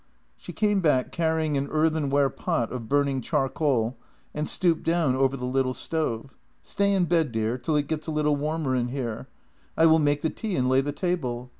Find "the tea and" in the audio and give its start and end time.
10.23-10.67